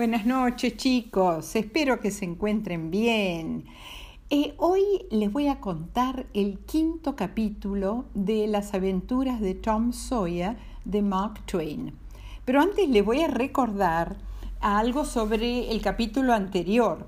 [0.00, 3.66] Buenas noches chicos, espero que se encuentren bien.
[4.30, 10.56] Eh, hoy les voy a contar el quinto capítulo de las aventuras de Tom Sawyer
[10.86, 11.92] de Mark Twain.
[12.46, 14.16] Pero antes les voy a recordar
[14.62, 17.06] algo sobre el capítulo anterior,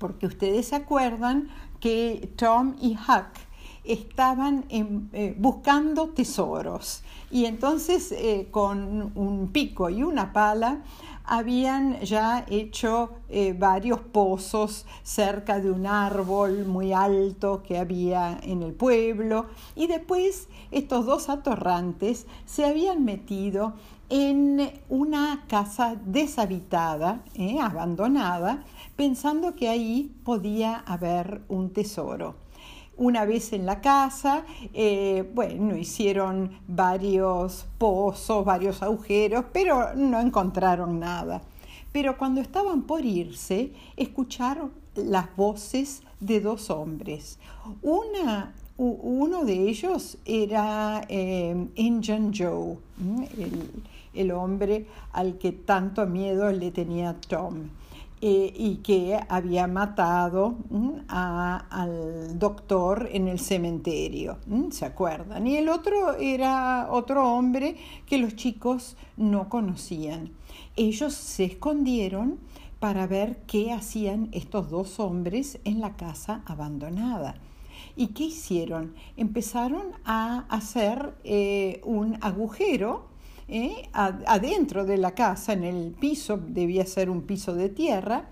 [0.00, 3.38] porque ustedes se acuerdan que Tom y Huck
[3.84, 7.02] estaban eh, buscando tesoros.
[7.30, 10.82] Y entonces eh, con un pico y una pala
[11.24, 18.62] habían ya hecho eh, varios pozos cerca de un árbol muy alto que había en
[18.62, 19.46] el pueblo.
[19.76, 23.74] Y después estos dos atorrantes se habían metido
[24.08, 27.22] en una casa deshabitada,
[27.62, 28.64] abandonada,
[28.96, 32.34] pensando que ahí podía haber un tesoro
[33.00, 41.00] una vez en la casa, eh, bueno, hicieron varios pozos, varios agujeros, pero no encontraron
[41.00, 41.40] nada.
[41.92, 47.38] Pero cuando estaban por irse, escucharon las voces de dos hombres.
[47.80, 52.76] Una, uno de ellos era eh, Injun Joe,
[53.38, 53.70] el,
[54.12, 57.70] el hombre al que tanto miedo le tenía Tom.
[58.22, 60.56] Eh, y que había matado
[61.08, 64.36] al doctor en el cementerio,
[64.72, 65.46] ¿se acuerdan?
[65.46, 70.32] Y el otro era otro hombre que los chicos no conocían.
[70.76, 72.38] Ellos se escondieron
[72.78, 77.36] para ver qué hacían estos dos hombres en la casa abandonada.
[77.96, 78.94] ¿Y qué hicieron?
[79.16, 83.09] Empezaron a hacer eh, un agujero
[83.50, 83.88] ¿eh?
[83.92, 88.28] adentro de la casa, en el piso, debía ser un piso de tierra,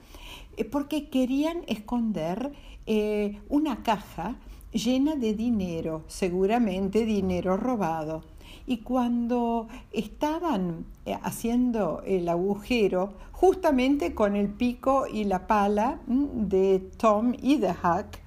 [0.57, 2.53] eh, porque querían esconder
[2.87, 4.37] eh, una caja
[4.73, 8.23] llena de dinero, seguramente dinero robado.
[8.67, 10.85] Y cuando estaban
[11.23, 18.19] haciendo el agujero, justamente con el pico y la pala de Tom y de Huck,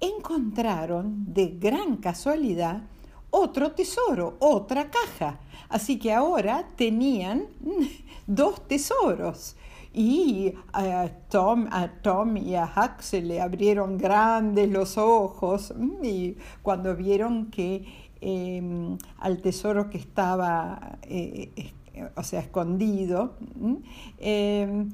[0.00, 2.82] encontraron de gran casualidad
[3.30, 5.38] otro tesoro, otra caja.
[5.68, 7.46] Así que ahora tenían
[8.26, 9.56] dos tesoros.
[9.92, 16.04] Y a Tom, a Tom y a Huck se le abrieron grandes los ojos mm,
[16.04, 17.84] y cuando vieron que
[18.20, 21.72] em, al tesoro que estaba, eh,
[22.16, 23.74] o sea, escondido, mm,
[24.18, 24.90] em,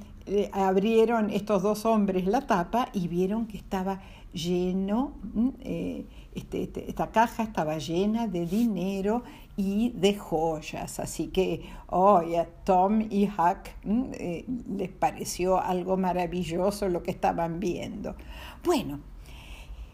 [0.52, 4.00] abrieron estos dos hombres la tapa y vieron que estaba
[4.32, 9.22] lleno, mm, eh, este, este, esta caja estaba llena de dinero
[9.56, 10.98] y de joyas.
[10.98, 14.44] Así que hoy a Tom y Huck eh,
[14.76, 18.16] les pareció algo maravilloso lo que estaban viendo.
[18.64, 19.00] Bueno,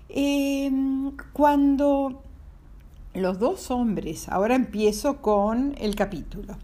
[0.08, 2.22] em, cuando
[3.14, 6.56] los dos hombres, ahora empiezo con el capítulo.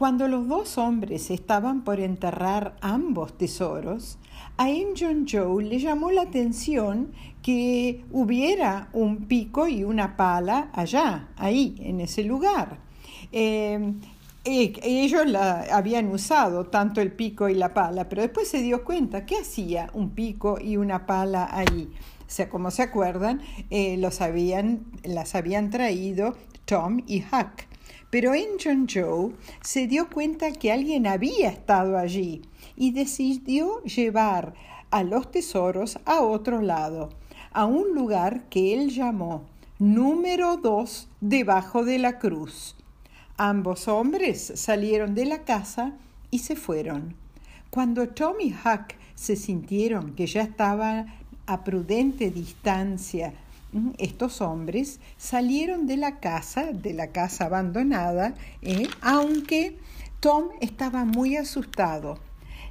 [0.00, 4.16] Cuando los dos hombres estaban por enterrar ambos tesoros,
[4.56, 7.12] a Injun Joe le llamó la atención
[7.42, 12.78] que hubiera un pico y una pala allá, ahí, en ese lugar.
[13.30, 14.00] Em,
[14.42, 15.20] ellos
[15.70, 19.90] habían usado tanto el pico y la pala, pero después se dio cuenta que hacía
[19.92, 21.92] un pico y una pala ahí.
[22.20, 27.69] O sea, como se acuerdan, eh, las habían traído Tom y Huck.
[28.10, 29.32] Pero Injun Joe
[29.62, 32.42] se dio cuenta que alguien había estado allí
[32.76, 34.54] y decidió llevar
[34.90, 37.10] a los tesoros a otro lado,
[37.52, 39.46] a un lugar que él llamó
[39.78, 42.74] número dos debajo de la cruz.
[43.36, 45.94] Ambos hombres salieron de la casa
[46.30, 47.14] y se fueron.
[47.70, 51.14] Cuando Tom y Huck se sintieron que ya estaban
[51.46, 53.32] a prudente distancia
[53.98, 58.88] estos hombres salieron de la casa, de la casa abandonada, ¿eh?
[59.00, 59.76] aunque
[60.20, 62.18] Tom estaba muy asustado.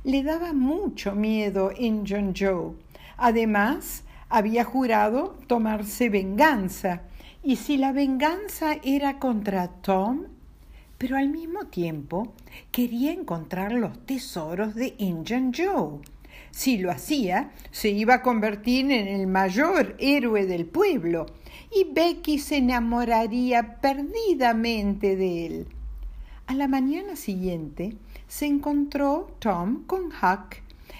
[0.03, 2.73] Le daba mucho miedo en John Joe.
[3.17, 7.01] Además, había jurado tomarse venganza.
[7.43, 10.25] Y si la venganza era contra Tom,
[10.97, 12.33] pero al mismo tiempo
[12.71, 16.01] quería encontrar los tesoros de Injun Joe.
[16.51, 21.27] Si lo hacía, se iba a convertir en el mayor héroe del pueblo
[21.71, 25.67] y Becky se enamoraría perdidamente de él.
[26.47, 27.95] A la mañana siguiente
[28.27, 30.57] se encontró Tom con Huck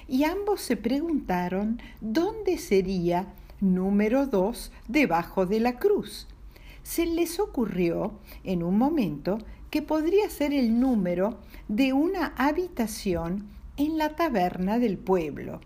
[0.07, 6.27] y ambos se preguntaron dónde sería número dos debajo de la cruz.
[6.83, 8.13] Se les ocurrió
[8.43, 11.37] en un momento que podría ser el número
[11.67, 13.49] de una habitación
[13.79, 15.61] en la taberna del pueblo.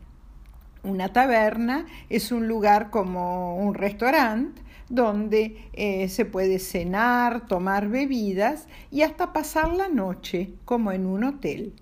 [0.84, 8.68] Una taberna es un lugar como un restaurante donde eh, se puede cenar, tomar bebidas
[8.92, 11.74] y hasta pasar la noche como en un hotel.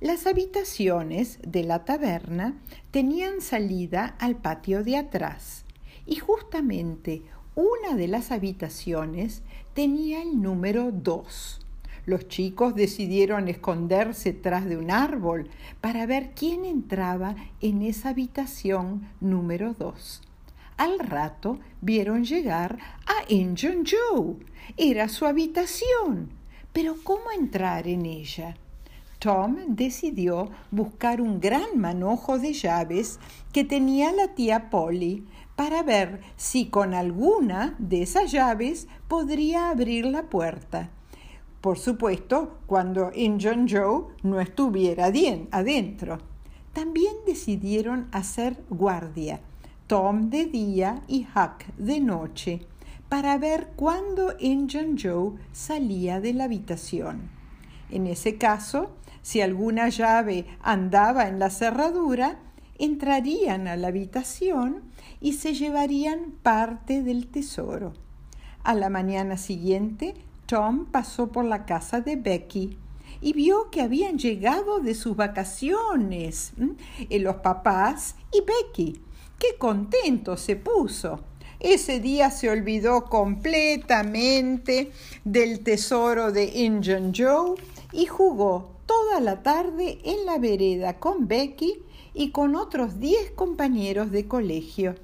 [0.00, 2.60] Las habitaciones de la taberna
[2.90, 5.64] tenían salida al patio de atrás
[6.04, 7.22] y justamente
[7.54, 11.63] una de las habitaciones tenía el número dos.
[12.06, 15.48] Los chicos decidieron esconderse tras de un árbol
[15.80, 20.20] para ver quién entraba en esa habitación número dos.
[20.76, 24.36] Al rato vieron llegar a Injun Joe.
[24.76, 26.30] Era su habitación.
[26.72, 28.56] Pero ¿cómo entrar en ella?
[29.20, 33.18] Tom decidió buscar un gran manojo de llaves
[33.52, 35.24] que tenía la tía Polly
[35.56, 40.90] para ver si con alguna de esas llaves podría abrir la puerta.
[41.64, 46.18] Por supuesto, cuando Injun Joe no estuviera adentro.
[46.74, 49.40] También decidieron hacer guardia,
[49.86, 52.60] Tom de día y Huck de noche,
[53.08, 57.30] para ver cuándo Injun Joe salía de la habitación.
[57.90, 58.90] En ese caso,
[59.22, 62.40] si alguna llave andaba en la cerradura,
[62.78, 64.82] entrarían a la habitación
[65.18, 67.94] y se llevarían parte del tesoro.
[68.64, 70.14] A la mañana siguiente,
[70.46, 72.78] Tom pasó por la casa de Becky
[73.20, 76.52] y vio que habían llegado de sus vacaciones
[77.08, 79.00] eh, los papás y Becky.
[79.38, 81.20] ¡Qué contento se puso!
[81.60, 84.92] Ese día se olvidó completamente
[85.24, 87.54] del tesoro de Injun Joe
[87.92, 91.82] y jugó toda la tarde en la vereda con Becky
[92.12, 94.96] y con otros diez compañeros de colegio.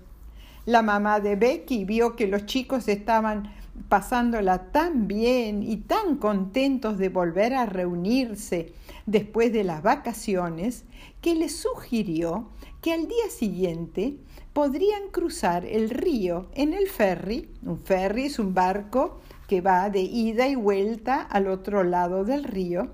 [0.67, 3.55] La mamá de Becky vio que los chicos estaban
[3.89, 8.73] pasándola tan bien y tan contentos de volver a reunirse
[9.07, 10.85] después de las vacaciones,
[11.21, 12.49] que les sugirió
[12.81, 14.17] que al día siguiente
[14.53, 17.49] podrían cruzar el río en el ferry.
[17.63, 22.45] Un ferry es un barco que va de ida y vuelta al otro lado del
[22.45, 22.93] río,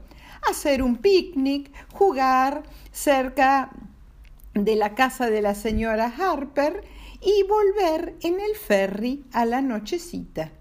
[0.49, 2.63] hacer un picnic, jugar
[2.93, 3.71] cerca
[4.55, 6.83] de la casa de la señora Harper
[7.21, 10.53] y volver en el ferry a la nochecita.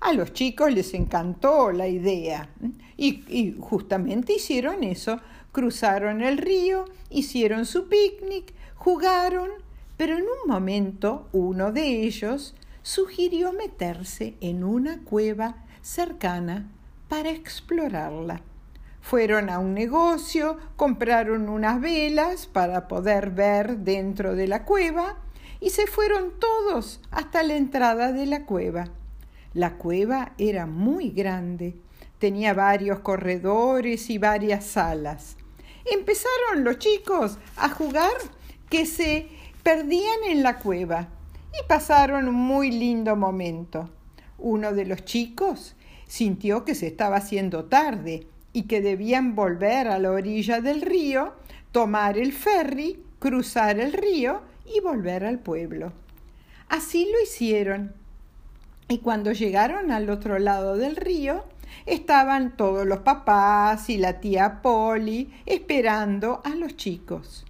[0.00, 2.48] A los chicos les encantó la idea
[2.96, 5.20] y, y, justamente hicieron eso.
[5.52, 9.50] Cruzaron el río, hicieron su picnic, jugaron,
[9.96, 16.70] pero en un momento uno de ellos sugirió meterse en una cueva cercana
[17.08, 18.42] para explorarla.
[19.00, 25.16] Fueron a un negocio, compraron unas velas para poder ver dentro de la cueva
[25.60, 28.90] y se fueron todos hasta la entrada de la cueva.
[29.58, 31.74] La cueva era muy grande,
[32.20, 35.36] tenía varios corredores y varias salas.
[35.84, 38.12] Empezaron los chicos a jugar
[38.70, 39.26] que se
[39.64, 41.08] perdían en la cueva
[41.52, 43.90] y pasaron un muy lindo momento.
[44.38, 45.74] Uno de los chicos
[46.06, 51.32] sintió que se estaba haciendo tarde y que debían volver a la orilla del río,
[51.72, 54.40] tomar el ferry, cruzar el río
[54.72, 55.92] y volver al pueblo.
[56.68, 57.92] Así lo hicieron.
[58.88, 61.44] Y cuando llegaron al otro lado del río,
[61.84, 67.44] estaban todos los papás y la tía Polly esperando a los chicos.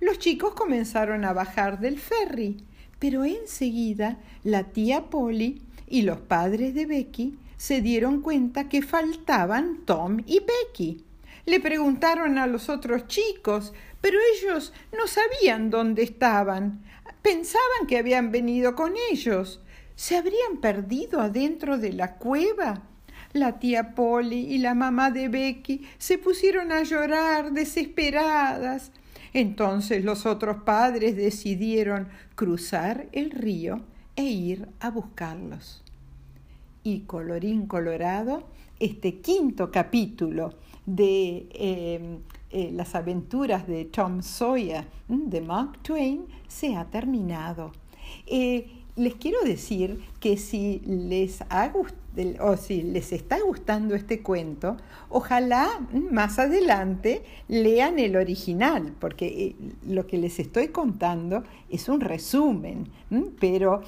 [0.00, 2.56] Los chicos comenzaron a bajar del ferry,
[2.98, 9.84] pero enseguida la tía Polly y los padres de Becky se dieron cuenta que faltaban
[9.84, 11.04] Tom y Becky.
[11.46, 16.82] Le preguntaron a los otros chicos, pero ellos no sabían dónde estaban.
[17.22, 19.60] Pensaban que habían venido con ellos.
[20.00, 22.84] ¿Se habrían perdido adentro de la cueva?
[23.34, 28.92] La tía Polly y la mamá de Becky se pusieron a llorar desesperadas.
[29.34, 33.82] Entonces los otros padres decidieron cruzar el río
[34.16, 35.84] e ir a buscarlos.
[36.82, 38.44] Y colorín colorado,
[38.78, 40.54] este quinto capítulo
[40.86, 47.72] de em, eh, las aventuras de Tom Sawyer de Mark Twain se ha terminado.
[48.26, 51.72] Eh, les quiero decir que si les ha
[52.40, 54.76] o si les está gustando este cuento,
[55.08, 55.80] ojalá
[56.10, 59.56] más adelante lean el original, porque eh,
[59.86, 62.88] lo que les estoy contando es un resumen.
[63.40, 63.82] Pero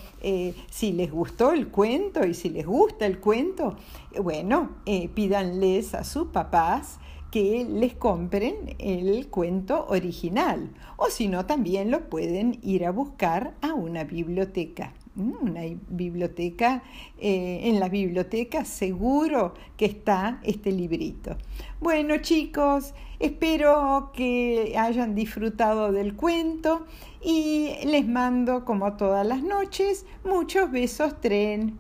[0.71, 3.77] si les gustó el cuento y si les gusta el cuento,
[4.21, 4.77] bueno,
[5.15, 6.99] pídanles a sus papás
[7.33, 13.55] que les compren el cuento original o si no también lo pueden ir a buscar
[13.63, 14.93] a una biblioteca.
[15.17, 16.83] Una biblioteca,
[17.19, 21.37] eh, en la biblioteca seguro que está este librito.
[21.81, 26.87] Bueno chicos, espero que hayan disfrutado del cuento
[27.23, 31.79] y les mando como todas las noches muchos besos tren.